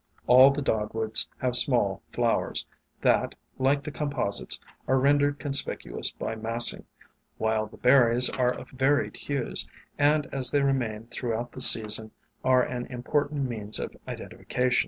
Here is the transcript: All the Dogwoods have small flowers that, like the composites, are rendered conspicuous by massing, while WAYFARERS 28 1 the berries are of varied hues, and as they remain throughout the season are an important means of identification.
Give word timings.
All 0.25 0.49
the 0.49 0.63
Dogwoods 0.63 1.27
have 1.37 1.55
small 1.55 2.01
flowers 2.11 2.65
that, 3.01 3.35
like 3.59 3.83
the 3.83 3.91
composites, 3.91 4.59
are 4.87 4.97
rendered 4.97 5.37
conspicuous 5.37 6.09
by 6.09 6.33
massing, 6.33 6.85
while 7.37 7.67
WAYFARERS 7.67 7.69
28 7.69 7.71
1 7.71 7.71
the 7.71 7.77
berries 7.87 8.29
are 8.31 8.51
of 8.59 8.69
varied 8.71 9.15
hues, 9.15 9.67
and 9.99 10.25
as 10.33 10.49
they 10.49 10.63
remain 10.63 11.05
throughout 11.11 11.51
the 11.51 11.61
season 11.61 12.09
are 12.43 12.63
an 12.63 12.87
important 12.87 13.47
means 13.47 13.77
of 13.77 13.95
identification. 14.07 14.79